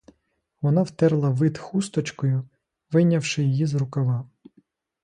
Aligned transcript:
Вона 0.61 0.81
втерла 0.83 1.29
вид 1.29 1.57
хусточкою, 1.57 2.49
вийнявши 2.91 3.43
її 3.43 3.65
з 3.65 3.75
рукава. 3.75 4.29